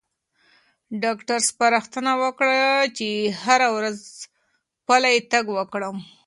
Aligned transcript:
ډاکټر 1.03 1.39
سپارښتنه 1.49 2.11
وکړه 2.23 2.59
چې 2.97 3.09
هره 3.43 3.67
ورځ 3.75 3.99
پلی 4.87 5.17
تګ 5.31 5.45
وکړم. 5.57 5.95